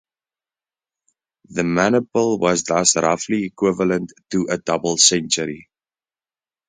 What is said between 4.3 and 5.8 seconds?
to a double century.